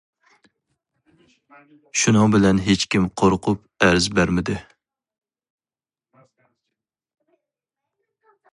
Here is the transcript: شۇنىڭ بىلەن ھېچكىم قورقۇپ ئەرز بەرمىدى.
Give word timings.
شۇنىڭ 2.03 2.33
بىلەن 2.35 2.61
ھېچكىم 2.69 3.05
قورقۇپ 3.23 3.87
ئەرز 3.87 4.09
بەرمىدى. 4.21 4.57